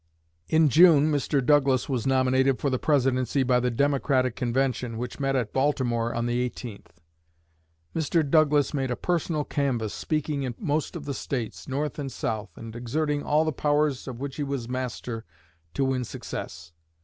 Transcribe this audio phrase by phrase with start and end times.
[0.47, 1.45] In June Mr.
[1.45, 6.25] Douglas was nominated for the Presidency by the Democratic convention, which met at Baltimore on
[6.25, 6.87] the 18th.
[7.95, 8.27] Mr.
[8.27, 12.75] Douglas made a personal canvass, speaking in most of the states, North and South, and
[12.75, 15.23] exerting all the powers of which he was master
[15.75, 16.73] to win success.